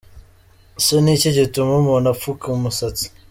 Ese 0.79 0.95
ni 1.03 1.11
iki 1.17 1.29
gituma 1.37 1.71
umuntu 1.81 2.07
apfuka 2.13 2.45
umusatsi?. 2.57 3.05